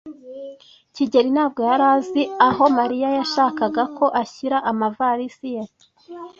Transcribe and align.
kigeli 0.95 1.29
ntabwo 1.35 1.59
yari 1.69 1.85
azi 1.95 2.23
aho 2.47 2.63
Mariya 2.77 3.09
yashakaga 3.19 3.83
ko 3.97 4.05
ashyira 4.21 4.57
amavalisi 4.71 5.47
ye. 5.55 5.63